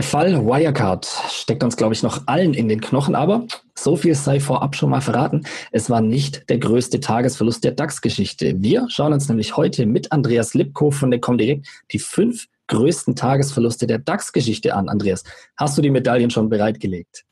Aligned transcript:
Der 0.00 0.06
Fall 0.06 0.46
Wirecard 0.46 1.04
steckt 1.28 1.62
uns, 1.62 1.76
glaube 1.76 1.92
ich, 1.92 2.02
noch 2.02 2.22
allen 2.24 2.54
in 2.54 2.70
den 2.70 2.80
Knochen, 2.80 3.14
aber 3.14 3.44
so 3.74 3.96
viel 3.96 4.14
sei 4.14 4.40
vorab 4.40 4.74
schon 4.74 4.88
mal 4.88 5.02
verraten. 5.02 5.44
Es 5.72 5.90
war 5.90 6.00
nicht 6.00 6.48
der 6.48 6.56
größte 6.56 7.00
Tagesverlust 7.00 7.62
der 7.64 7.72
DAX-Geschichte. 7.72 8.54
Wir 8.62 8.86
schauen 8.88 9.12
uns 9.12 9.28
nämlich 9.28 9.58
heute 9.58 9.84
mit 9.84 10.10
Andreas 10.10 10.54
Lipko 10.54 10.90
von 10.90 11.10
der 11.10 11.20
Comdirect 11.20 11.66
die 11.92 11.98
fünf 11.98 12.46
größten 12.68 13.14
Tagesverluste 13.14 13.86
der 13.86 13.98
DAX-Geschichte 13.98 14.74
an. 14.74 14.88
Andreas, 14.88 15.22
hast 15.58 15.76
du 15.76 15.82
die 15.82 15.90
Medaillen 15.90 16.30
schon 16.30 16.48
bereitgelegt? 16.48 17.26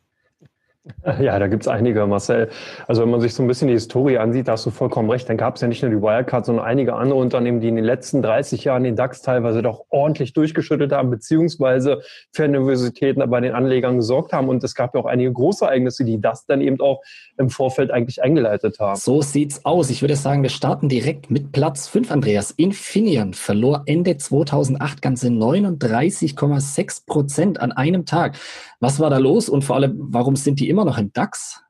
Ja, 1.20 1.39
da 1.39 1.46
gibt's 1.48 1.68
einige, 1.68 2.07
Marcel. 2.07 2.48
Also 2.86 3.02
wenn 3.02 3.11
man 3.11 3.20
sich 3.20 3.34
so 3.34 3.43
ein 3.43 3.48
bisschen 3.48 3.68
die 3.68 3.75
Historie 3.75 4.18
ansieht, 4.18 4.48
da 4.48 4.52
hast 4.52 4.66
du 4.66 4.70
vollkommen 4.70 5.11
recht, 5.11 5.29
dann 5.29 5.37
gab 5.37 5.57
es 5.57 5.61
ja 5.61 5.68
nicht 5.68 5.82
nur 5.82 5.91
die 5.91 6.00
Wirecard, 6.00 6.46
sondern 6.46 6.64
einige 6.64 6.95
andere 6.95 7.18
Unternehmen, 7.18 7.61
die 7.61 7.68
in 7.68 7.77
den 7.77 7.84
letzten 7.84 8.23
30 8.23 8.64
Jahren 8.64 8.84
den 8.84 8.96
DAX 8.96 9.23
teilweise 9.23 9.62
doch 9.62 9.84
ordentlich 9.91 10.32
durchgeschüttet 10.32 10.93
haben, 10.93 11.11
beziehungsweise 11.11 12.02
für 12.32 12.46
Nervositäten 12.46 13.29
bei 13.29 13.41
den 13.41 13.55
Anlegern 13.55 13.96
gesorgt 13.96 14.32
haben. 14.32 14.48
Und 14.48 14.62
es 14.65 14.74
gab 14.74 14.95
ja 14.95 15.01
auch 15.01 15.06
einige 15.06 15.32
Großereignisse, 15.32 16.05
die 16.05 16.20
das 16.20 16.46
dann 16.46 16.60
eben 16.60 16.80
auch 16.80 17.02
im 17.37 17.51
Vorfeld 17.51 17.91
eigentlich 17.91 18.23
eingeleitet 18.23 18.79
haben. 18.79 18.96
So 18.96 19.23
sieht's 19.23 19.65
aus. 19.65 19.91
Ich 19.91 20.02
würde 20.02 20.16
sagen, 20.16 20.43
wir 20.43 20.51
starten 20.51 20.88
direkt 20.88 21.30
mit 21.30 21.52
Platz 21.52 21.88
5, 21.88 22.10
Andreas. 22.10 22.51
Infineon 22.52 23.34
verlor 23.34 23.82
Ende 23.87 24.16
2008 24.16 25.02
ganze 25.02 25.29
39,6 25.29 27.07
Prozent 27.07 27.60
an 27.60 27.73
einem 27.73 28.05
Tag. 28.05 28.37
Was 28.80 29.00
war 29.00 29.10
da 29.10 29.18
los 29.18 29.48
und 29.48 29.64
vor 29.64 29.77
allem, 29.77 29.96
warum 29.98 30.37
sind 30.37 30.60
die 30.60 30.68
immer 30.68 30.84
noch 30.84 30.98
im 30.98 31.12
DAX? 31.12 31.64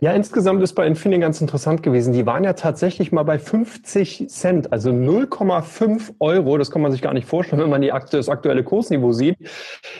Ja, 0.00 0.12
insgesamt 0.12 0.62
ist 0.62 0.74
bei 0.74 0.86
Infineon 0.86 1.20
ganz 1.20 1.40
interessant 1.40 1.82
gewesen. 1.82 2.12
Die 2.12 2.26
waren 2.26 2.44
ja 2.44 2.52
tatsächlich 2.52 3.12
mal 3.12 3.22
bei 3.22 3.38
50 3.38 4.28
Cent, 4.28 4.72
also 4.72 4.90
0,5 4.90 6.14
Euro. 6.20 6.58
Das 6.58 6.70
kann 6.70 6.82
man 6.82 6.92
sich 6.92 7.02
gar 7.02 7.14
nicht 7.14 7.26
vorstellen, 7.26 7.62
wenn 7.62 7.70
man 7.70 7.82
die, 7.82 7.92
das 8.10 8.28
aktuelle 8.28 8.62
Kursniveau 8.64 9.12
sieht. 9.12 9.36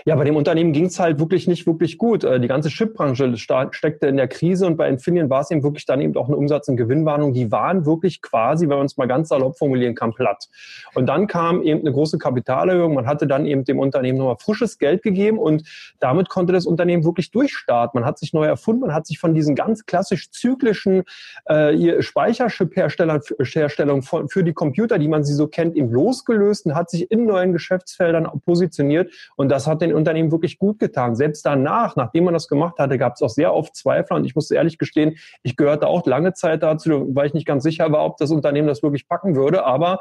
Ja, 0.05 0.16
bei 0.16 0.24
dem 0.24 0.37
Unternehmen 0.37 0.73
ging 0.73 0.87
es 0.87 0.98
halt 0.98 1.19
wirklich 1.19 1.46
nicht 1.46 1.66
wirklich 1.66 1.98
gut. 1.98 2.24
Äh, 2.24 2.40
die 2.40 2.48
ganze 2.48 2.68
Chipbranche 2.68 3.37
steckte 3.37 4.07
in 4.07 4.16
der 4.16 4.29
Krise 4.29 4.66
und 4.66 4.76
bei 4.76 4.88
Infineon 4.88 5.30
war 5.30 5.40
es 5.40 5.51
eben 5.51 5.63
wirklich 5.63 5.87
dann 5.87 6.01
eben 6.01 6.16
auch 6.16 6.29
eine 6.29 6.37
Umsatz- 6.37 6.68
und 6.68 6.76
Gewinnwarnung. 6.76 7.32
Die 7.32 7.51
waren 7.51 7.87
wirklich 7.87 8.23
quasi, 8.23 8.68
wenn 8.68 8.76
man 8.76 8.87
es 8.87 8.96
mal 8.96 9.07
ganz 9.07 9.29
salopp 9.29 9.59
formulieren 9.59 9.95
kann, 9.95 10.13
platt. 10.13 10.48
Und 10.95 11.07
dann 11.07 11.26
kam 11.26 11.63
eben 11.63 11.80
eine 11.80 11.93
große 11.93 12.18
Kapitalerhöhung. 12.18 12.95
Man 12.95 13.07
hatte 13.07 13.26
dann 13.26 13.46
eben 13.46 13.65
dem 13.65 13.79
Unternehmen 13.79 14.18
nochmal 14.18 14.37
frisches 14.38 14.79
Geld 14.79 15.02
gegeben 15.02 15.38
und 15.38 15.65
damit 16.01 16.29
konnte 16.29 16.52
das 16.52 16.66
Unternehmen 16.66 17.04
wirklich 17.04 17.30
durchstarten. 17.30 18.01
Man 18.01 18.07
hat 18.07 18.18
sich 18.18 18.32
neu 18.32 18.45
erfunden, 18.45 18.82
man 18.82 18.95
hat 18.95 19.07
sich 19.07 19.18
von 19.18 19.35
diesen 19.46 19.54
ganz 19.54 19.86
klassisch 19.86 20.30
zyklischen 20.30 21.04
äh, 21.46 22.02
Speicherchip-Herstellung 22.02 24.02
für 24.02 24.44
die 24.44 24.52
Computer, 24.52 24.98
die 24.98 25.08
man 25.08 25.24
sie 25.24 25.34
so 25.34 25.46
kennt, 25.46 25.76
eben 25.76 25.90
losgelöst 25.90 26.66
und 26.66 26.74
hat 26.74 26.90
sich 26.90 27.10
in 27.10 27.26
neuen 27.26 27.52
Geschäftsfeldern 27.52 28.28
positioniert. 28.44 29.12
Und 29.36 29.48
das 29.48 29.66
hat 29.66 29.82
den 29.82 29.94
Unternehmen 29.94 30.32
wirklich 30.32 30.58
gut 30.58 30.78
getan. 30.78 31.14
Selbst 31.14 31.46
danach, 31.46 31.96
nachdem 31.96 32.24
man 32.24 32.34
das 32.34 32.48
gemacht 32.48 32.78
hatte, 32.78 32.98
gab 32.98 33.14
es 33.14 33.22
auch 33.22 33.30
sehr 33.30 33.54
oft 33.54 33.76
Zweifler. 33.76 34.16
Und 34.16 34.24
ich 34.24 34.34
muss 34.34 34.50
ehrlich 34.50 34.78
gestehen, 34.78 35.16
ich 35.42 35.56
gehörte 35.56 35.86
auch 35.86 36.06
lange 36.06 36.32
Zeit 36.32 36.62
dazu, 36.62 37.14
weil 37.14 37.26
ich 37.26 37.34
nicht 37.34 37.46
ganz 37.46 37.62
sicher 37.62 37.92
war, 37.92 38.04
ob 38.04 38.16
das 38.16 38.30
Unternehmen 38.30 38.68
das 38.68 38.82
wirklich 38.82 39.08
packen 39.08 39.36
würde. 39.36 39.64
Aber 39.64 40.00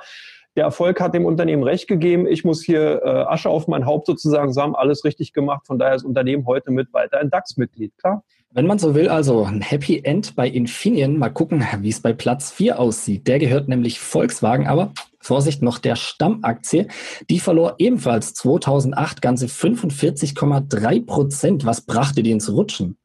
der 0.55 0.63
Erfolg 0.63 1.01
hat 1.01 1.13
dem 1.13 1.25
Unternehmen 1.25 1.63
recht 1.63 1.88
gegeben. 1.88 2.27
Ich 2.27 2.45
muss 2.45 2.63
hier 2.63 3.01
äh, 3.03 3.09
Asche 3.09 3.49
auf 3.49 3.67
mein 3.67 3.85
Haupt 3.85 4.07
sozusagen 4.07 4.53
sagen, 4.53 4.73
alles 4.73 5.03
richtig 5.03 5.33
gemacht. 5.33 5.67
Von 5.67 5.79
daher 5.79 5.95
ist 5.95 6.03
das 6.03 6.07
Unternehmen 6.07 6.45
heute 6.45 6.71
mit 6.71 6.93
weiter 6.93 7.19
ein 7.19 7.29
DAX-Mitglied, 7.29 7.97
klar. 7.97 8.23
Wenn 8.56 8.67
man 8.67 8.80
so 8.80 8.95
will, 8.95 9.09
also 9.09 9.44
ein 9.44 9.59
Happy 9.59 10.00
End 10.06 10.34
bei 10.34 10.48
Infineon. 10.48 11.17
Mal 11.17 11.28
gucken, 11.28 11.66
wie 11.81 11.89
es 11.89 12.00
bei 12.00 12.14
Platz 12.14 12.52
4 12.52 12.80
aussieht. 12.80 13.28
Der 13.28 13.38
gehört 13.38 13.67
nämlich 13.67 14.00
Volkswagen, 14.00 14.66
aber 14.66 14.94
Vorsicht 15.20 15.62
noch 15.62 15.78
der 15.78 15.97
Stammaktie. 15.97 16.88
Die 17.30 17.42
verlor 17.42 17.75
ebenfalls 17.80 18.34
2008 18.34 19.22
ganze 19.22 19.47
45,3 19.47 21.06
Prozent. 21.06 21.66
Was 21.66 21.81
brachte 21.81 22.23
die 22.23 22.31
ins 22.31 22.50
Rutschen? 22.50 22.95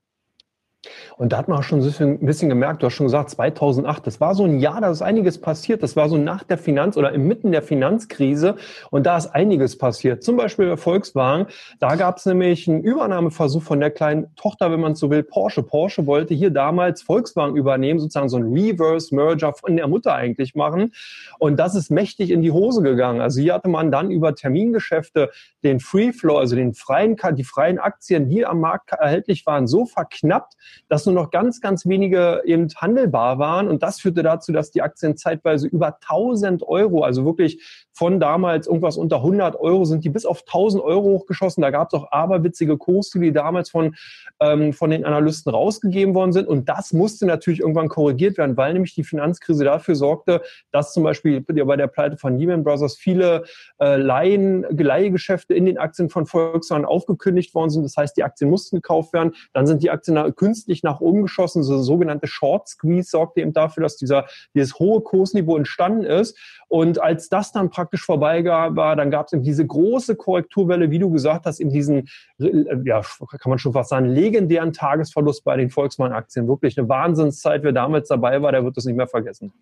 Und 1.19 1.33
da 1.33 1.37
hat 1.37 1.49
man 1.49 1.59
auch 1.59 1.63
schon 1.63 1.81
ein 1.83 2.25
bisschen 2.25 2.49
gemerkt, 2.49 2.83
du 2.83 2.87
hast 2.87 2.95
schon 2.95 3.07
gesagt, 3.07 3.31
2008, 3.31 4.07
das 4.07 4.21
war 4.21 4.35
so 4.35 4.45
ein 4.45 4.61
Jahr, 4.61 4.81
da 4.81 4.91
ist 4.91 5.03
einiges 5.03 5.39
passiert. 5.39 5.83
Das 5.83 5.95
war 5.95 6.09
so 6.09 6.17
nach 6.17 6.45
der 6.45 6.57
Finanz- 6.57 6.97
oder 6.97 7.13
inmitten 7.13 7.53
der 7.53 7.61
Finanzkrise. 7.61 8.57
Und 8.91 9.05
da 9.05 9.19
ist 9.19 9.27
einiges 9.27 9.77
passiert. 9.77 10.25
Zum 10.25 10.39
Beispiel 10.39 10.71
bei 10.71 10.77
Volkswagen, 10.79 11.47
da 11.79 11.97
gab 11.97 12.17
es 12.17 12.25
nämlich 12.25 12.67
einen 12.69 12.83
Übernahmeversuch 12.83 13.63
von 13.63 13.81
der 13.81 13.91
kleinen 13.91 14.35
Tochter, 14.37 14.73
wenn 14.73 14.81
man 14.81 14.95
so 14.95 15.11
will, 15.11 15.23
Porsche. 15.23 15.63
Porsche 15.63 16.07
wollte 16.07 16.33
hier 16.33 16.51
damals 16.51 17.03
Volkswagen 17.03 17.57
übernehmen, 17.57 18.01
sozusagen 18.01 18.31
so 18.31 18.39
ein 18.39 18.51
Reverse-Merger 18.51 19.53
von 19.53 19.77
der 19.77 19.89
Mutter 19.89 20.15
eigentlich 20.15 20.55
machen. 20.55 20.93
Und 21.39 21.59
das 21.59 21.75
ist 21.75 21.91
mächtig 21.91 22.31
in 22.31 22.41
die 22.41 22.53
Hose 22.53 22.83
gegangen. 22.83 23.21
Also 23.21 23.43
hier 23.43 23.53
hatte 23.53 23.69
man 23.69 23.91
dann 23.91 24.11
über 24.11 24.35
Termingeschäfte 24.35 25.31
den 25.63 25.81
Free 25.81 26.13
Flow, 26.13 26.39
also 26.39 26.57
den 26.57 26.73
freien, 26.73 27.17
die 27.35 27.45
freien 27.45 27.79
Aktien, 27.79 28.31
die 28.31 28.47
am 28.47 28.61
Markt 28.61 28.93
erhältlich 28.93 29.45
waren, 29.45 29.67
so 29.67 29.85
verknappt, 29.85 30.55
dass 30.89 31.07
nur 31.07 31.15
noch 31.15 31.31
ganz, 31.31 31.61
ganz 31.61 31.87
wenige 31.87 32.43
eben 32.45 32.69
handelbar 32.77 33.39
waren. 33.39 33.69
Und 33.69 33.83
das 33.83 34.01
führte 34.01 34.23
dazu, 34.23 34.53
dass 34.53 34.71
die 34.71 34.83
Aktien 34.83 35.17
zeitweise 35.17 35.69
über 35.69 35.99
1000 36.01 36.63
Euro, 36.63 37.03
also 37.03 37.25
wirklich 37.25 37.89
von 38.01 38.19
damals 38.19 38.67
irgendwas 38.67 38.97
unter 38.97 39.17
100 39.17 39.61
Euro, 39.61 39.85
sind 39.85 40.07
die 40.07 40.09
bis 40.09 40.25
auf 40.25 40.41
1000 40.47 40.83
Euro 40.83 41.03
hochgeschossen. 41.03 41.61
Da 41.61 41.69
gab 41.69 41.89
es 41.89 42.01
auch 42.01 42.11
aberwitzige 42.11 42.79
Kurse, 42.79 43.21
die 43.21 43.31
damals 43.31 43.69
von, 43.69 43.95
ähm, 44.41 44.73
von 44.73 44.89
den 44.89 45.05
Analysten 45.05 45.53
rausgegeben 45.53 46.15
worden 46.15 46.33
sind. 46.33 46.49
Und 46.49 46.67
das 46.71 46.95
musste 46.95 47.27
natürlich 47.27 47.61
irgendwann 47.61 47.91
korrigiert 47.91 48.39
werden, 48.39 48.57
weil 48.57 48.73
nämlich 48.73 48.95
die 48.95 49.05
Finanzkrise 49.05 49.65
dafür 49.65 49.97
sorgte, 49.97 50.41
dass 50.73 50.95
zum 50.95 51.03
Beispiel 51.03 51.43
bei 51.43 51.77
der 51.77 51.89
Pleite 51.89 52.17
von 52.17 52.39
Lehman 52.39 52.65
Brothers 52.65 52.97
viele 52.97 53.45
äh, 53.79 53.97
Leihen, 53.97 54.65
Leihgeschäfte 54.71 55.53
in 55.53 55.67
den 55.67 55.77
Aktien 55.77 56.09
von 56.09 56.25
Volkswagen 56.25 56.87
aufgekündigt 56.87 57.55
worden 57.55 57.69
sind. 57.69 57.83
Das 57.83 57.99
heißt, 57.99 58.17
die 58.17 58.25
Aktien 58.25 58.49
mussten 58.49 58.77
gekauft 58.77 59.13
werden. 59.13 59.35
Dann 59.53 59.67
sind 59.67 59.83
die 59.83 59.91
Aktien 59.91 60.17
künstlich 60.37 60.83
nach 60.83 61.01
oben 61.03 61.21
geschossen. 61.21 61.63
So 61.63 61.83
sogenannte 61.83 62.29
Short 62.29 62.67
Squeeze 62.67 63.11
sorgte 63.11 63.43
eben 63.43 63.53
dafür, 63.53 63.83
dass 63.83 63.99
dieser, 63.99 64.25
dieses 64.55 64.79
hohe 64.79 65.03
Kursniveau 65.03 65.59
entstanden 65.59 66.05
ist. 66.05 66.39
Und 66.69 67.03
als 67.03 67.29
das 67.29 67.53
dann 67.53 67.69
praktisch 67.69 67.90
vorbei 67.99 68.45
war, 68.45 68.97
dann 68.97 69.11
gab 69.11 69.27
es 69.27 69.33
eben 69.33 69.43
diese 69.43 69.67
große 69.67 70.17
Korrekturwelle, 70.17 70.91
wie 70.91 70.99
du 70.99 71.11
gesagt 71.11 71.47
hast, 71.47 71.61
in 71.61 71.71
diesen, 71.71 72.09
ja, 72.39 73.03
kann 73.03 73.51
man 73.51 73.59
schon 73.59 73.73
fast 73.73 73.91
sagen, 73.91 74.07
legendären 74.07 74.73
Tagesverlust 74.73 75.45
bei 75.45 75.57
den 75.57 75.71
Volkswagen-Aktien. 75.71 76.47
Wirklich 76.49 76.79
eine 76.79 76.89
Wahnsinnszeit. 76.89 77.63
Wer 77.63 77.73
damals 77.73 78.09
dabei 78.09 78.41
war, 78.43 78.53
der 78.53 78.65
wird 78.65 78.77
das 78.77 78.85
nicht 78.85 78.97
mehr 78.97 79.09
vergessen. 79.09 79.53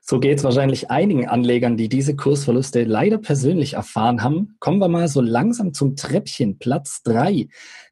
So 0.00 0.20
geht 0.20 0.38
es 0.38 0.44
wahrscheinlich 0.44 0.90
einigen 0.90 1.26
Anlegern, 1.26 1.76
die 1.76 1.88
diese 1.88 2.14
Kursverluste 2.14 2.84
leider 2.84 3.18
persönlich 3.18 3.74
erfahren 3.74 4.22
haben. 4.22 4.56
Kommen 4.60 4.78
wir 4.78 4.88
mal 4.88 5.08
so 5.08 5.20
langsam 5.20 5.74
zum 5.74 5.96
Treppchen. 5.96 6.58
Platz 6.58 7.02
drei. 7.02 7.48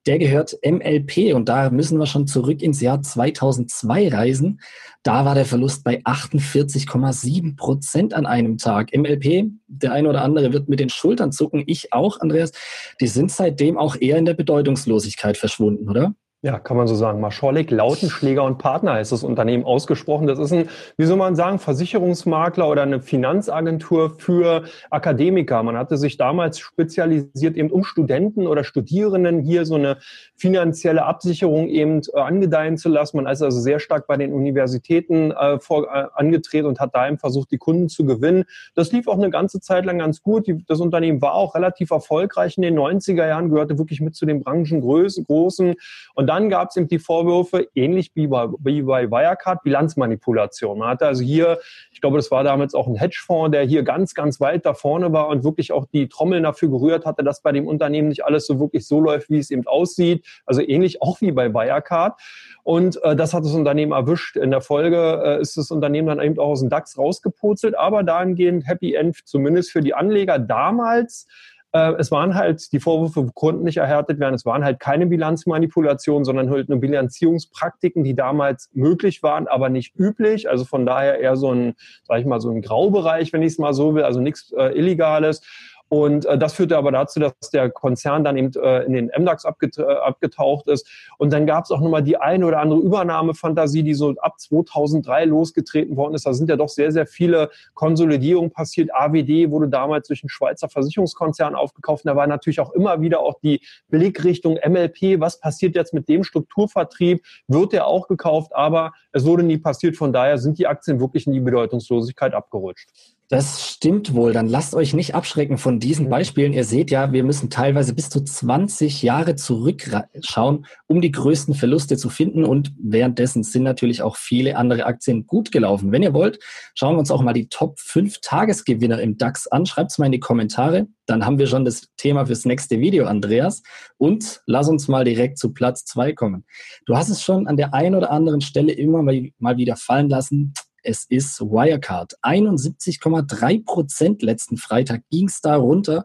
Der 0.07 0.19
gehört 0.19 0.57
MLP 0.65 1.35
und 1.35 1.49
da 1.49 1.71
müssen 1.71 1.99
wir 1.99 2.07
schon 2.07 2.27
zurück 2.27 2.63
ins 2.63 2.81
Jahr 2.81 3.03
2002 3.03 4.09
reisen. 4.09 4.61
Da 5.03 5.25
war 5.25 5.35
der 5.35 5.45
Verlust 5.45 5.83
bei 5.83 6.03
48,7 6.03 7.57
Prozent 7.57 8.15
an 8.15 8.27
einem 8.27 8.59
Tag. 8.59 8.97
MLP, 8.97 9.51
der 9.67 9.93
eine 9.93 10.09
oder 10.09 10.23
andere 10.23 10.53
wird 10.53 10.69
mit 10.69 10.79
den 10.79 10.91
Schultern 10.91 11.33
zucken. 11.33 11.65
Ich 11.67 11.93
auch, 11.93 12.21
Andreas. 12.21 12.53
Die 13.01 13.09
sind 13.09 13.33
seitdem 13.33 13.77
auch 13.77 13.97
eher 14.01 14.19
in 14.19 14.25
der 14.25 14.35
Bedeutungslosigkeit 14.35 15.37
verschwunden, 15.37 15.89
oder? 15.89 16.15
Ja, 16.45 16.59
kann 16.59 16.77
man 16.77 16.87
so 16.87 16.95
sagen. 16.95 17.23
Maschorlik, 17.23 17.71
Lautenschläger 17.71 18.45
und 18.45 18.59
Partner 18.59 19.01
ist 19.01 19.13
das 19.13 19.25
Unternehmen 19.25 19.65
ausgesprochen. 19.65 20.27
Das 20.27 20.39
ist 20.39 20.53
ein, 20.53 20.69
wie 20.99 21.07
soll 21.07 21.17
man 21.17 21.37
sagen, 21.37 21.59
Versicherungsmakler 21.59 22.69
oder 22.69 22.83
eine 22.83 23.01
Finanzagentur 23.01 24.17
für 24.19 24.65
Akademiker. 24.91 25.63
Man 25.63 25.79
hatte 25.79 25.97
sich 25.97 26.19
damals 26.19 26.59
spezialisiert 26.59 27.57
eben 27.57 27.71
um 27.71 27.83
Studenten 27.83 28.47
oder 28.47 28.63
Studierenden 28.63 29.41
hier 29.41 29.65
so 29.65 29.77
eine 29.77 29.97
finanzielle 30.37 31.07
Absicherung 31.07 31.69
eben 31.69 32.03
äh, 32.13 32.21
angedeihen 32.21 32.77
zu 32.77 32.91
lassen. 32.91 33.17
Man 33.17 33.27
ist 33.27 33.41
also 33.41 33.59
sehr 33.59 33.81
stark 33.81 34.07
bei 34.07 34.19
den 34.19 34.35
Universitäten 34.35 35.31
äh, 35.31 35.59
vor, 35.61 35.85
äh, 35.85 36.09
angetreten 36.13 36.67
und 36.67 36.79
hat 36.79 36.95
da 36.95 37.09
eben 37.09 37.17
versucht, 37.17 37.53
die 37.53 37.59
Kunden 37.59 37.89
zu 37.89 38.05
gewinnen. 38.05 38.45
Das 38.75 38.93
lief 38.93 39.09
auch 39.09 39.17
eine 39.17 39.31
ganze 39.31 39.61
Zeit 39.61 39.87
lang 39.87 39.99
ganz 40.01 40.21
gut. 40.21 40.47
Die, 40.47 40.63
das 40.67 40.81
Unternehmen 40.81 41.23
war 41.23 41.33
auch 41.33 41.55
relativ 41.55 41.91
erfolgreich 41.91 42.59
in 42.59 42.63
den 42.65 42.79
90er 42.79 43.27
Jahren, 43.27 43.49
gehörte 43.49 43.79
wirklich 43.79 44.03
mit 44.03 44.15
zu 44.15 44.27
den 44.27 44.43
Branchengrößen, 44.43 45.25
großen. 45.25 45.75
Und 46.15 46.34
dann 46.35 46.51
gab 46.51 46.71
es 46.71 46.77
eben 46.77 46.89
die 46.89 46.99
Vorwürfe, 46.99 47.69
ähnlich 47.75 48.11
wie 48.15 48.27
bei, 48.27 48.49
wie 48.59 48.83
bei 48.83 49.11
Wirecard, 49.11 49.63
Bilanzmanipulation. 49.63 50.79
Man 50.79 50.89
hatte 50.89 51.07
also 51.07 51.23
hier, 51.23 51.61
ich 51.93 52.01
glaube, 52.01 52.17
das 52.17 52.31
war 52.31 52.43
damals 52.43 52.75
auch 52.75 52.89
ein 52.89 52.97
Hedgefonds, 52.97 53.53
der 53.53 53.63
hier 53.63 53.85
ganz, 53.85 54.15
ganz 54.15 54.41
weit 54.41 54.67
da 54.67 54.75
vorne 54.75 55.13
war 55.13 55.29
und 55.29 55.45
wirklich 55.45 55.71
auch 55.71 55.87
die 55.87 56.09
Trommeln 56.09 56.43
dafür 56.43 56.71
gerührt 56.71 57.07
hatte, 57.07 57.23
dass 57.23 57.41
bei 57.41 57.53
dem 57.53 57.69
Unternehmen 57.69 58.09
nicht 58.09 58.25
alles 58.25 58.47
so 58.47 58.59
wirklich 58.59 58.87
so 58.87 59.01
läuft, 59.01 59.31
wie 59.31 59.39
es 59.39 59.51
eben 59.51 59.67
aussieht. 59.67 60.27
Also 60.45 60.61
ähnlich 60.61 61.03
auch 61.03 61.21
wie 61.21 61.31
bei 61.31 61.55
Wirecard. 61.55 62.21
Und 62.65 63.01
äh, 63.05 63.15
das 63.15 63.33
hat 63.33 63.45
das 63.45 63.55
Unternehmen 63.55 63.93
erwischt. 63.93 64.37
In 64.37 64.51
der 64.51 64.61
Folge 64.61 65.23
äh, 65.25 65.41
ist 65.41 65.57
das 65.57 65.71
Unternehmen 65.71 66.09
dann 66.09 66.21
eben 66.21 66.39
auch 66.39 66.49
aus 66.49 66.61
dem 66.61 66.71
DAX 66.71 66.99
rausgepurzelt, 66.99 67.77
aber 67.77 68.03
dahingehend 68.03 68.67
Happy 68.67 68.95
End 68.95 69.19
zumindest 69.25 69.71
für 69.71 69.83
die 69.83 69.95
Anleger 69.95 70.39
damals 70.39 71.29
es 71.75 72.13
waren 72.13 72.37
halt, 72.37 72.73
die 72.73 72.79
Vorwürfe 72.79 73.29
konnten 73.35 73.65
nicht 73.65 73.79
erhärtet 73.79 74.21
werden, 74.21 74.35
es 74.35 74.47
waren 74.47 74.65
halt 74.65 74.79
keine 74.79 75.07
Bilanzmanipulationen, 75.07 76.25
sondern 76.25 76.49
halt 76.49 76.69
nur 76.69 76.79
Bilanzierungspraktiken, 76.79 78.05
die 78.05 78.15
damals 78.15 78.71
möglich 78.75 79.25
waren, 79.25 79.49
aber 79.49 79.69
nicht 79.71 79.99
üblich. 79.99 80.49
Also 80.49 80.65
von 80.65 80.87
daher 80.87 81.19
eher 81.19 81.37
so 81.37 81.53
ein, 81.53 81.75
sag 82.05 82.21
ich 82.21 82.27
mal, 82.27 82.41
so 82.41 82.51
ein 82.51 82.63
Graubereich, 82.63 83.33
wenn 83.33 83.43
ich 83.43 83.55
es 83.55 83.59
mal 83.59 83.75
so 83.75 83.97
will, 83.97 84.05
also 84.05 84.21
nichts 84.21 84.53
äh, 84.53 84.69
Illegales. 84.79 85.43
Und 85.89 86.27
äh, 86.27 86.39
das 86.39 86.55
führte 86.55 86.77
aber 86.77 86.93
dazu, 86.93 87.21
dass 87.21 87.33
der 87.53 87.71
Konzern 87.71 88.25
dann 88.25 88.37
eben 88.37 88.53
äh, 88.55 88.83
in 88.85 88.93
den 88.93 89.11
MDAX 89.17 89.45
abget 89.45 89.79
äh, 89.79 89.83
abgetaucht 89.83 90.67
ist. 90.69 90.89
Und 91.19 91.33
dann 91.33 91.47
gab 91.47 91.65
es 91.65 91.71
auch 91.71 91.81
nochmal 91.81 92.03
die 92.03 92.17
eine 92.17 92.47
oder 92.47 92.61
andere 92.61 92.81
Übernahmefantasie, 92.81 93.83
die 93.83 93.95
so 93.95 94.15
ab 94.19 94.41
2003 94.41 95.27
losgetreten 95.27 95.97
worden 95.97 96.15
ist. 96.15 96.27
Da 96.27 96.35
sind 96.35 96.49
ja 96.49 96.57
doch 96.57 96.69
sehr, 96.69 96.91
sehr 96.91 97.07
viele 97.07 97.51
Konsolidierungen 97.75 98.51
passiert. 98.51 98.91
AWD 98.95 99.51
wurde 99.51 99.69
damals 99.69 100.09
durch 100.09 100.23
einen 100.23 100.31
Schweizer 100.31 100.69
Versicherungskonzern 100.69 101.55
aufgekauft. 101.55 102.05
Und 102.05 102.09
da 102.09 102.17
war 102.17 102.27
natürlich 102.27 102.61
auch 102.61 102.73
immer 102.73 103.01
wieder 103.01 103.21
auch 103.21 103.39
die 103.41 103.61
Blickrichtung 103.89 104.59
MLP. 104.67 105.21
Was 105.21 105.39
passiert 105.39 105.77
jetzt 105.77 105.95
mit 105.95 106.09
dem 106.09 106.25
Strukturvertrieb? 106.25 107.25
Wird 107.47 107.73
der 107.73 107.87
auch 107.87 108.09
gekauft? 108.09 108.55
Aber 108.55 108.93
es 109.13 109.25
wurde 109.25 109.43
nie 109.43 109.59
passiert. 109.59 109.97
Von 109.97 110.13
daher 110.13 110.39
sind 110.39 110.59
die 110.59 110.67
Aktien 110.67 110.99
wirklich 111.01 111.27
in 111.27 111.33
die 111.33 111.41
Bedeutungslosigkeit 111.41 112.35
abgerutscht. 112.35 112.89
Das 113.31 113.71
stimmt 113.71 114.13
wohl. 114.13 114.35
Dann 114.35 114.49
lasst 114.49 114.75
euch 114.75 114.93
nicht 114.93 115.15
abschrecken 115.15 115.57
von 115.57 115.81
diesen 115.81 116.07
mhm. 116.07 116.11
Beispielen. 116.11 116.53
Ihr 116.53 116.65
seht 116.65 116.91
ja, 116.91 117.13
wir 117.13 117.25
müssen 117.25 117.49
teilweise 117.49 117.95
bis 117.95 118.11
zu 118.11 118.23
20 118.23 119.03
Jahre 119.03 119.35
zurückschauen, 119.35 120.67
um 120.87 121.01
die 121.01 121.11
größten 121.11 121.55
Verluste 121.55 121.97
zu 121.97 122.11
finden. 122.11 122.45
Und 122.45 122.73
währenddessen 122.79 123.43
sind 123.43 123.63
natürlich 123.63 124.03
auch 124.03 124.17
viele 124.17 124.59
andere 124.59 124.85
Aktien 124.85 125.27
gut 125.27 125.53
gelaufen. 125.53 125.91
Wenn 125.91 126.03
ihr 126.03 126.13
wollt, 126.13 126.39
schauen 126.75 126.97
wir 126.97 126.99
uns 126.99 127.11
auch 127.11 127.23
mal 127.23 127.33
die 127.33 127.49
Top 127.49 127.79
5 127.81 128.21
Tagesgewinner 128.21 129.01
im 129.01 129.17
DAX 129.17 129.47
an. 129.47 129.65
Schreibt 129.65 129.93
es 129.93 129.99
mal 129.99 130.07
in 130.07 130.13
die 130.13 130.21
Kommentare. 130.21 130.87
Dann 131.07 131.25
haben 131.25 131.39
wir 131.39 131.47
schon 131.47 131.65
das 131.65 131.89
Thema 131.97 132.27
fürs 132.27 132.45
nächste 132.45 132.79
Video, 132.79 133.07
Andreas. 133.07 133.63
Und 133.97 134.43
lass 134.47 134.69
uns 134.69 134.87
mal 134.87 135.05
direkt 135.05 135.39
zu 135.39 135.55
Platz 135.55 135.87
2 135.87 136.13
kommen. 136.13 136.45
Du 136.85 136.95
hast 136.95 137.09
es 137.09 137.23
schon 137.23 137.47
an 137.47 137.57
der 137.57 137.73
einen 137.73 137.95
oder 137.95 138.11
anderen 138.11 138.43
Stelle 138.43 138.73
immer 138.73 139.03
mal 139.03 139.57
wieder 139.57 139.77
fallen 139.77 140.11
lassen 140.11 140.53
es 140.85 141.07
ist 141.09 141.41
Wirecard. 141.41 142.13
71,3 142.23 143.65
Prozent 143.65 144.23
letzten 144.23 144.57
Freitag 144.57 145.03
ging 145.11 145.27
es 145.27 145.41
da 145.41 145.57
runter. 145.57 146.05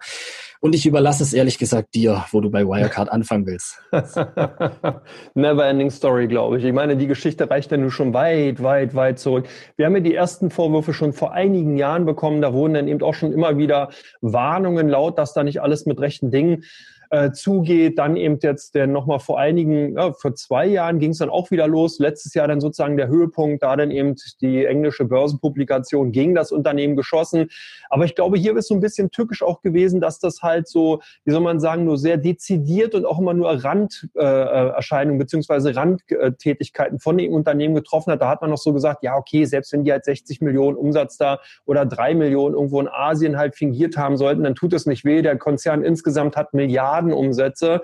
Und 0.62 0.76
ich 0.76 0.86
überlasse 0.86 1.24
es 1.24 1.34
ehrlich 1.34 1.58
gesagt 1.58 1.96
dir, 1.96 2.26
wo 2.32 2.42
du 2.42 2.50
bei 2.50 2.66
Wirecard 2.66 3.10
anfangen 3.10 3.46
willst. 3.46 3.80
Never 5.34 5.66
ending 5.66 5.90
story, 5.90 6.28
glaube 6.28 6.58
ich. 6.58 6.66
Ich 6.66 6.74
meine, 6.74 6.98
die 6.98 7.08
Geschichte 7.08 7.50
reicht 7.50 7.72
ja 7.72 7.78
nur 7.78 7.92
schon 7.92 8.14
weit, 8.14 8.62
weit, 8.62 8.94
weit 8.96 9.20
zurück. 9.20 9.48
Wir 9.78 9.86
haben 9.86 9.96
ja 9.96 10.02
die 10.02 10.16
ersten 10.16 10.50
Vorwürfe 10.50 10.94
schon 10.94 11.14
vor 11.14 11.32
einigen 11.32 11.78
Jahren 11.78 12.06
bekommen. 12.06 12.42
Da 12.42 12.54
wurden 12.54 12.74
dann 12.74 12.88
eben 12.88 13.02
auch 13.02 13.14
schon 13.14 13.32
immer 13.32 13.58
wieder 13.58 13.90
Warnungen 14.22 14.90
laut, 14.90 15.18
dass 15.18 15.34
da 15.34 15.44
nicht 15.44 15.62
alles 15.62 15.86
mit 15.86 16.00
rechten 16.00 16.32
Dingen 16.32 16.64
äh, 17.10 17.32
zugeht. 17.32 17.98
Dann 17.98 18.16
eben 18.16 18.38
jetzt 18.42 18.76
der 18.76 18.88
nochmal 18.88 19.20
vor 19.20 19.40
einigen, 19.40 19.96
ja, 19.96 20.14
vor 20.14 20.36
zwei 20.36 20.66
Jahren 20.66 21.00
ging 21.00 21.12
es 21.12 21.18
dann 21.18 21.30
auch 21.30 21.52
wieder 21.52 21.68
los. 21.68 22.00
Letztes 22.00 22.34
Jahr 22.34 22.48
dann 22.48 22.62
sozusagen 22.62 22.98
der 22.98 23.08
Höhepunkt, 23.08 23.64
da 23.64 23.76
dann 23.76 23.92
eben 23.92 24.16
die 24.42 24.66
englische 24.66 25.06
Börsenpublikation 25.06 26.12
gegen 26.12 26.36
das 26.36 26.52
Unternehmen 26.52 26.96
geschossen. 26.96 27.50
Aber 27.90 28.06
ich 28.06 28.16
glaube, 28.16 28.38
hier 28.38 28.56
ist 28.56 28.68
so 28.68 28.76
ein 28.76 28.80
bisschen 28.80 29.12
tückisch 29.12 29.44
auch 29.44 29.62
gewesen, 29.62 30.02
dass 30.02 30.20
das 30.20 30.42
halt 30.42 30.68
so, 30.68 31.02
wie 31.26 31.32
soll 31.32 31.42
man 31.42 31.60
sagen, 31.60 31.86
nur 31.86 31.98
sehr 31.98 32.18
dezidiert 32.18 32.96
und 32.96 33.06
auch 33.06 33.20
immer 33.20 33.34
nur 33.34 33.64
Randerscheinungen 33.64 35.20
äh, 35.20 35.24
beziehungsweise 35.24 35.76
Randtätigkeiten 35.76 37.00
von 37.00 37.18
dem 37.18 37.34
Unternehmen 37.34 37.76
getroffen 37.76 38.12
hat. 38.12 38.22
Da 38.22 38.30
hat 38.30 38.42
man 38.42 38.50
noch 38.50 38.58
so 38.58 38.74
gesagt, 38.74 39.04
ja, 39.04 39.16
okay, 39.16 39.46
selbst 39.46 39.74
wenn 39.74 39.84
die 39.84 39.92
halt 39.92 40.06
60 40.06 40.42
Millionen 40.42 40.78
Umsatz 40.78 41.18
da 41.18 41.40
oder 41.66 41.86
drei 41.86 42.14
Millionen 42.14 42.56
irgendwo 42.56 42.80
in 42.80 42.88
Asien 42.88 43.38
halt 43.38 43.56
fingiert 43.56 43.98
haben 43.98 44.18
sollten, 44.18 44.44
dann 44.44 44.56
tut 44.56 44.74
es 44.74 44.86
nicht 44.86 45.06
weh. 45.06 45.22
Der 45.22 45.38
Konzern 45.38 45.84
insgesamt 45.84 46.36
hat 46.36 46.54
Milliarden 46.54 46.99
Milliardenumsätze. 47.02 47.82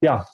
Ja, 0.00 0.26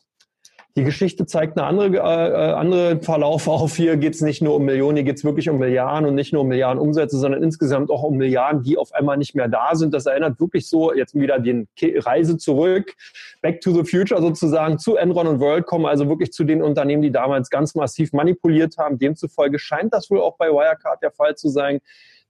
die 0.76 0.84
Geschichte 0.84 1.26
zeigt 1.26 1.58
eine 1.58 1.66
andere, 1.66 1.96
äh, 1.96 2.52
andere 2.52 3.00
Verlauf 3.00 3.48
auf. 3.48 3.76
Hier 3.76 3.96
geht 3.96 4.14
es 4.14 4.20
nicht 4.20 4.40
nur 4.40 4.54
um 4.54 4.64
Millionen, 4.64 4.96
hier 4.98 5.04
geht 5.04 5.16
es 5.16 5.24
wirklich 5.24 5.50
um 5.50 5.58
Milliarden 5.58 6.08
und 6.08 6.14
nicht 6.14 6.32
nur 6.32 6.42
um 6.42 6.48
Milliarden 6.48 6.80
Umsätze, 6.80 7.18
sondern 7.18 7.42
insgesamt 7.42 7.90
auch 7.90 8.04
um 8.04 8.16
Milliarden, 8.16 8.62
die 8.62 8.78
auf 8.78 8.94
einmal 8.94 9.16
nicht 9.16 9.34
mehr 9.34 9.48
da 9.48 9.74
sind. 9.74 9.92
Das 9.92 10.06
erinnert 10.06 10.38
wirklich 10.38 10.68
so 10.68 10.94
jetzt 10.94 11.14
wieder 11.14 11.40
die 11.40 11.66
Reise 11.96 12.38
zurück, 12.38 12.94
back 13.42 13.60
to 13.60 13.72
the 13.72 13.84
future 13.84 14.22
sozusagen, 14.22 14.78
zu 14.78 14.94
Enron 14.94 15.26
und 15.26 15.40
WorldCom, 15.40 15.86
also 15.86 16.08
wirklich 16.08 16.32
zu 16.32 16.44
den 16.44 16.62
Unternehmen, 16.62 17.02
die 17.02 17.10
damals 17.10 17.50
ganz 17.50 17.74
massiv 17.74 18.12
manipuliert 18.12 18.78
haben. 18.78 18.96
Demzufolge 18.98 19.58
scheint 19.58 19.92
das 19.92 20.08
wohl 20.08 20.20
auch 20.20 20.36
bei 20.36 20.50
Wirecard 20.50 21.02
der 21.02 21.10
Fall 21.10 21.34
zu 21.34 21.48
sein. 21.48 21.80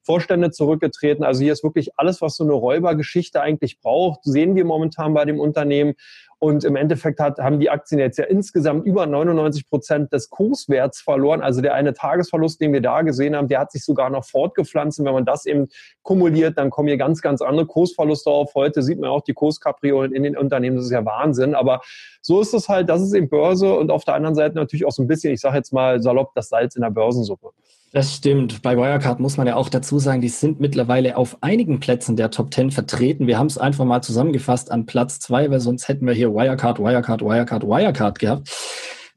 Vorstände 0.03 0.51
zurückgetreten. 0.51 1.25
Also 1.25 1.43
hier 1.43 1.53
ist 1.53 1.63
wirklich 1.63 1.99
alles, 1.99 2.21
was 2.21 2.37
so 2.37 2.45
eine 2.45 2.53
Räubergeschichte 2.53 3.41
eigentlich 3.41 3.81
braucht, 3.81 4.21
sehen 4.25 4.55
wir 4.55 4.65
momentan 4.65 5.15
bei 5.15 5.25
dem 5.25 5.39
Unternehmen. 5.41 5.95
Und 6.41 6.65
im 6.65 6.75
Endeffekt 6.75 7.21
hat, 7.21 7.39
haben 7.39 7.61
die 7.61 7.69
Aktien 7.69 8.01
jetzt 8.01 8.17
ja 8.17 8.25
insgesamt 8.25 8.87
über 8.87 9.05
99 9.05 9.69
Prozent 9.69 10.11
des 10.11 10.31
Kurswerts 10.31 11.03
verloren. 11.03 11.43
Also 11.43 11.61
der 11.61 11.75
eine 11.75 11.93
Tagesverlust, 11.93 12.63
den 12.63 12.73
wir 12.73 12.81
da 12.81 13.03
gesehen 13.03 13.37
haben, 13.37 13.47
der 13.47 13.61
hat 13.61 13.71
sich 13.71 13.85
sogar 13.85 14.09
noch 14.09 14.25
fortgepflanzt. 14.25 14.99
Und 14.99 15.05
wenn 15.05 15.13
man 15.13 15.27
das 15.27 15.45
eben 15.45 15.69
kumuliert, 16.03 16.57
dann 16.57 16.71
kommen 16.71 16.89
hier 16.89 16.97
ganz, 16.97 17.21
ganz 17.21 17.43
andere 17.43 17.67
Kursverluste 17.67 18.31
auf. 18.31 18.55
Heute 18.55 18.83
sieht 18.83 18.99
man 18.99 19.11
auch 19.11 19.21
die 19.21 19.35
Kurskapriolen 19.35 20.15
in 20.15 20.23
den 20.23 20.35
Unternehmen. 20.35 20.77
Das 20.77 20.87
ist 20.87 20.93
ja 20.93 21.05
Wahnsinn. 21.05 21.55
Aber 21.55 21.83
so 22.23 22.41
ist 22.41 22.55
es 22.55 22.71
halt, 22.71 22.89
das 22.89 23.03
ist 23.03 23.13
eben 23.13 23.29
Börse 23.29 23.75
und 23.75 23.91
auf 23.91 24.05
der 24.05 24.15
anderen 24.15 24.35
Seite 24.35 24.55
natürlich 24.55 24.87
auch 24.87 24.93
so 24.93 25.03
ein 25.03 25.09
bisschen, 25.09 25.35
ich 25.35 25.41
sage 25.41 25.59
jetzt 25.59 25.75
mal 25.75 26.01
salopp, 26.01 26.33
das 26.35 26.49
Salz 26.49 26.75
in 26.75 26.81
der 26.81 26.91
Börsensuppe. 26.91 27.51
Das 27.93 28.15
stimmt. 28.15 28.63
Bei 28.63 28.77
Wirecard 28.77 29.19
muss 29.19 29.37
man 29.37 29.49
ja 29.49 29.57
auch 29.57 29.69
dazu 29.69 29.99
sagen, 29.99 30.21
die 30.21 30.29
sind 30.29 30.61
mittlerweile 30.61 31.17
auf 31.17 31.39
einigen 31.41 31.81
Plätzen 31.81 32.15
der 32.15 32.31
Top 32.31 32.55
10 32.55 32.71
vertreten. 32.71 33.27
Wir 33.27 33.37
haben 33.37 33.49
es 33.49 33.59
einfach 33.59 33.85
mal 33.85 34.01
zusammengefasst 34.01 34.71
an 34.71 34.87
Platz 34.87 35.19
zwei, 35.19 35.51
weil 35.51 35.59
sonst 35.59 35.89
hätten 35.89 36.07
wir 36.07 36.15
hier 36.15 36.30
Wirecard, 36.35 36.79
Wirecard, 36.79 37.23
Wirecard, 37.23 37.65
Wirecard 37.65 38.19
gehabt. 38.19 38.49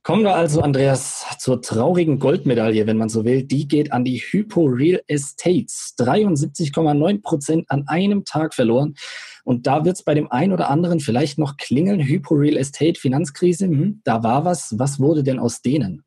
Kommen 0.03 0.23
wir 0.23 0.35
also, 0.35 0.61
Andreas, 0.61 1.25
zur 1.39 1.61
traurigen 1.61 2.19
Goldmedaille, 2.19 2.85
wenn 2.87 2.97
man 2.97 3.07
so 3.07 3.23
will. 3.23 3.43
Die 3.43 3.69
geht 3.69 3.93
an 3.93 4.03
die 4.03 4.17
Hypo 4.17 4.65
Real 4.65 5.01
Estates. 5.07 5.95
73,9 5.97 7.21
Prozent 7.21 7.71
an 7.71 7.85
einem 7.87 8.25
Tag 8.25 8.53
verloren. 8.53 8.95
Und 9.45 9.65
da 9.65 9.85
wird 9.85 9.95
es 9.95 10.03
bei 10.03 10.13
dem 10.13 10.29
einen 10.29 10.51
oder 10.51 10.69
anderen 10.69 10.99
vielleicht 10.99 11.39
noch 11.39 11.55
klingeln. 11.55 12.01
Hypo 12.01 12.35
Real 12.35 12.57
Estate, 12.57 12.99
Finanzkrise, 12.99 13.67
hm, 13.67 14.01
da 14.03 14.23
war 14.23 14.43
was. 14.43 14.75
Was 14.77 14.99
wurde 14.99 15.23
denn 15.23 15.39
aus 15.39 15.61
denen? 15.61 16.03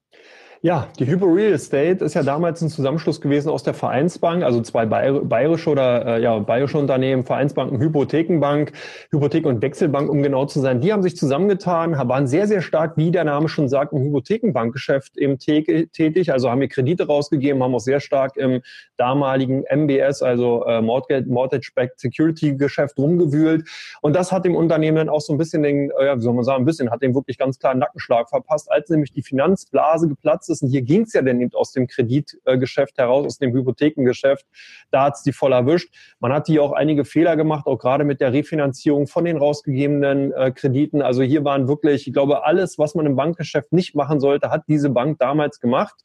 Ja, 0.67 0.89
die 0.99 1.07
Hypo 1.07 1.27
Real 1.27 1.53
Estate 1.53 2.05
ist 2.05 2.15
ja 2.15 2.25
damals 2.25 2.61
ein 2.61 2.69
Zusammenschluss 2.69 3.21
gewesen 3.21 3.51
aus 3.51 3.63
der 3.63 3.73
Vereinsbank, 3.73 4.43
also 4.43 4.61
zwei 4.63 4.85
bayerische 4.85 5.71
oder 5.71 6.17
äh, 6.17 6.21
ja, 6.21 6.41
bayerische 6.41 6.77
Unternehmen, 6.77 7.23
Vereinsbanken, 7.23 7.79
Hypothekenbank, 7.79 8.73
Hypothek- 9.13 9.47
und 9.47 9.63
Wechselbank, 9.63 10.11
um 10.11 10.25
genau 10.25 10.45
zu 10.47 10.59
sein. 10.59 10.81
Die 10.81 10.93
haben 10.93 11.05
sich 11.05 11.17
zusammengetan, 11.17 11.97
waren 11.97 12.27
sehr, 12.27 12.49
sehr 12.49 12.63
stark, 12.63 12.97
wie 12.97 13.13
der 13.13 13.23
Name 13.23 13.49
schon 13.49 13.69
sagt, 13.69 13.93
im 13.93 14.03
Hypothekenbankgeschäft 14.07 15.17
eben 15.19 15.39
tätig, 15.39 16.33
also 16.33 16.51
haben 16.51 16.61
wir 16.61 16.69
Kredite 16.69 17.07
rausgegeben, 17.07 17.63
haben 17.63 17.73
auch 17.73 17.79
sehr 17.79 18.01
stark 18.01 18.37
im 18.37 18.61
damaligen 18.97 19.63
MBS, 19.71 20.21
also 20.21 20.65
äh, 20.65 20.83
Mortgage-Backed 20.83 22.01
Security-Geschäft 22.01 22.99
rumgewühlt. 22.99 23.69
Und 24.03 24.17
das 24.17 24.33
hat 24.33 24.45
dem 24.45 24.57
Unternehmen 24.57 24.97
dann 24.97 25.11
auch 25.11 25.21
so 25.21 25.33
ein 25.33 25.39
bisschen 25.39 25.63
den, 25.63 25.93
äh, 25.93 26.07
ja, 26.07 26.17
wie 26.17 26.23
soll 26.23 26.35
man 26.35 26.43
sagen, 26.43 26.65
ein 26.65 26.67
bisschen, 26.67 26.91
hat 26.91 27.03
dem 27.03 27.15
wirklich 27.15 27.39
ganz 27.39 27.61
klar 27.61 27.71
einen 27.71 27.79
Nackenschlag 27.79 28.29
verpasst, 28.29 28.69
als 28.69 28.91
nämlich 28.91 29.13
die 29.13 29.23
Finanzblase 29.23 30.09
geplatzt 30.09 30.51
ist. 30.51 30.56
Und 30.63 30.71
hier 30.71 30.83
ging 30.83 31.03
es 31.03 31.13
ja 31.13 31.23
dann 31.23 31.41
eben 31.41 31.53
aus 31.55 31.73
dem 31.73 31.87
Kreditgeschäft 31.87 32.99
heraus, 32.99 33.27
aus 33.27 33.39
dem 33.39 33.53
Hypothekengeschäft. 33.53 34.47
Da 34.91 35.05
hat 35.05 35.15
es 35.15 35.23
die 35.23 35.33
voll 35.33 35.53
erwischt. 35.53 35.95
Man 36.21 36.33
hat 36.33 36.47
hier 36.47 36.63
auch 36.63 36.73
einige 36.73 37.05
Fehler 37.05 37.37
gemacht, 37.37 37.67
auch 37.67 37.79
gerade 37.79 38.05
mit 38.05 38.21
der 38.21 38.33
Refinanzierung 38.33 39.07
von 39.07 39.25
den 39.25 39.37
rausgegebenen 39.37 40.33
äh, 40.33 40.51
Krediten. 40.51 41.03
Also 41.03 41.23
hier 41.23 41.45
waren 41.45 41.69
wirklich, 41.69 42.07
ich 42.07 42.13
glaube, 42.13 42.45
alles, 42.45 42.79
was 42.79 42.95
man 42.95 43.07
im 43.07 43.17
Bankgeschäft 43.17 43.73
nicht 43.73 43.95
machen 43.95 44.21
sollte, 44.21 44.51
hat 44.51 44.65
diese 44.69 44.91
Bank 44.91 45.19
damals 45.19 45.61
gemacht. 45.61 45.97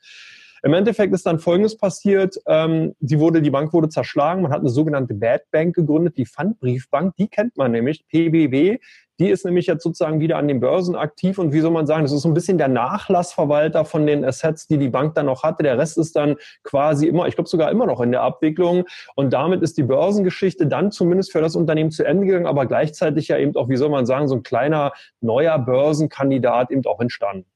Im 0.63 0.73
Endeffekt 0.73 1.13
ist 1.13 1.25
dann 1.25 1.39
Folgendes 1.39 1.75
passiert. 1.75 2.37
Ähm, 2.45 2.93
die, 2.99 3.19
wurde, 3.19 3.41
die 3.41 3.49
Bank 3.49 3.73
wurde 3.73 3.89
zerschlagen. 3.89 4.43
Man 4.43 4.51
hat 4.51 4.59
eine 4.59 4.69
sogenannte 4.69 5.15
Bad 5.15 5.49
Bank 5.51 5.75
gegründet, 5.75 6.17
die 6.17 6.25
Pfandbriefbank. 6.25 7.15
Die 7.15 7.27
kennt 7.27 7.57
man 7.57 7.71
nämlich, 7.71 8.05
PBW. 8.07 8.77
Die 9.21 9.29
ist 9.29 9.45
nämlich 9.45 9.67
jetzt 9.67 9.83
sozusagen 9.83 10.19
wieder 10.19 10.37
an 10.37 10.47
den 10.47 10.59
Börsen 10.59 10.95
aktiv 10.95 11.37
und 11.37 11.53
wie 11.53 11.59
soll 11.59 11.69
man 11.69 11.85
sagen, 11.85 12.01
das 12.01 12.11
ist 12.11 12.23
so 12.23 12.27
ein 12.27 12.33
bisschen 12.33 12.57
der 12.57 12.69
Nachlassverwalter 12.69 13.85
von 13.85 14.07
den 14.07 14.25
Assets, 14.25 14.65
die 14.65 14.79
die 14.79 14.89
Bank 14.89 15.13
dann 15.13 15.27
noch 15.27 15.43
hatte. 15.43 15.61
Der 15.61 15.77
Rest 15.77 15.99
ist 15.99 16.15
dann 16.15 16.37
quasi 16.63 17.05
immer, 17.05 17.27
ich 17.27 17.35
glaube 17.35 17.47
sogar 17.47 17.69
immer 17.69 17.85
noch 17.85 18.01
in 18.01 18.11
der 18.11 18.23
Abwicklung 18.23 18.85
und 19.13 19.31
damit 19.31 19.61
ist 19.61 19.77
die 19.77 19.83
Börsengeschichte 19.83 20.65
dann 20.65 20.91
zumindest 20.91 21.33
für 21.33 21.39
das 21.39 21.55
Unternehmen 21.55 21.91
zu 21.91 22.03
Ende 22.03 22.25
gegangen, 22.25 22.47
aber 22.47 22.65
gleichzeitig 22.65 23.27
ja 23.27 23.37
eben 23.37 23.55
auch, 23.57 23.69
wie 23.69 23.77
soll 23.77 23.89
man 23.89 24.07
sagen, 24.07 24.27
so 24.27 24.33
ein 24.33 24.41
kleiner 24.41 24.91
neuer 25.19 25.59
Börsenkandidat 25.59 26.71
eben 26.71 26.83
auch 26.87 26.99
entstanden. 26.99 27.50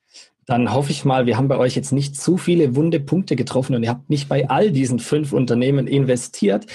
Dann 0.46 0.72
hoffe 0.74 0.92
ich 0.92 1.06
mal, 1.06 1.26
wir 1.26 1.38
haben 1.38 1.48
bei 1.48 1.58
euch 1.58 1.76
jetzt 1.76 1.92
nicht 1.92 2.16
zu 2.16 2.38
viele 2.38 2.76
wunde 2.76 3.00
Punkte 3.00 3.36
getroffen 3.36 3.76
und 3.76 3.84
ihr 3.84 3.90
habt 3.90 4.10
nicht 4.10 4.30
bei 4.30 4.48
all 4.48 4.72
diesen 4.72 5.00
fünf 5.00 5.34
Unternehmen 5.34 5.88
investiert. 5.88 6.68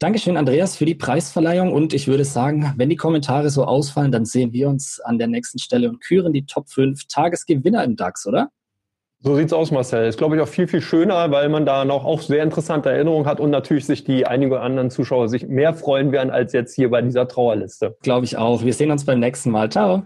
Dankeschön, 0.00 0.36
Andreas, 0.36 0.76
für 0.76 0.86
die 0.86 0.96
Preisverleihung. 0.96 1.72
Und 1.72 1.94
ich 1.94 2.08
würde 2.08 2.24
sagen, 2.24 2.74
wenn 2.76 2.90
die 2.90 2.96
Kommentare 2.96 3.50
so 3.50 3.64
ausfallen, 3.64 4.10
dann 4.10 4.24
sehen 4.24 4.52
wir 4.52 4.68
uns 4.68 4.98
an 4.98 5.18
der 5.18 5.28
nächsten 5.28 5.60
Stelle 5.60 5.88
und 5.88 6.00
küren 6.00 6.32
die 6.32 6.46
Top 6.46 6.68
5 6.68 7.06
Tagesgewinner 7.06 7.84
im 7.84 7.94
DAX, 7.94 8.26
oder? 8.26 8.50
So 9.20 9.36
sieht's 9.36 9.52
aus, 9.52 9.70
Marcel. 9.70 10.08
Ist, 10.08 10.18
glaube 10.18 10.34
ich, 10.34 10.42
auch 10.42 10.48
viel, 10.48 10.66
viel 10.66 10.80
schöner, 10.80 11.30
weil 11.30 11.48
man 11.48 11.64
da 11.64 11.84
noch 11.84 12.04
auch 12.04 12.20
sehr 12.20 12.42
interessante 12.42 12.90
Erinnerungen 12.90 13.26
hat 13.26 13.38
und 13.38 13.50
natürlich 13.50 13.86
sich 13.86 14.02
die 14.02 14.26
einige 14.26 14.60
anderen 14.60 14.90
Zuschauer 14.90 15.28
sich 15.28 15.46
mehr 15.46 15.74
freuen 15.74 16.10
werden 16.10 16.30
als 16.30 16.52
jetzt 16.52 16.74
hier 16.74 16.90
bei 16.90 17.00
dieser 17.02 17.28
Trauerliste. 17.28 17.96
Glaube 18.02 18.24
ich 18.24 18.36
auch. 18.36 18.64
Wir 18.64 18.74
sehen 18.74 18.90
uns 18.90 19.04
beim 19.04 19.20
nächsten 19.20 19.52
Mal. 19.52 19.70
Ciao. 19.70 20.02